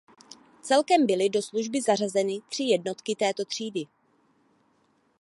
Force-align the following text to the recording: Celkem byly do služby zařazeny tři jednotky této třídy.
Celkem 0.61 1.05
byly 1.07 1.29
do 1.29 1.41
služby 1.41 1.81
zařazeny 1.81 2.39
tři 2.49 2.63
jednotky 2.63 3.15
této 3.15 3.45
třídy. 3.45 3.83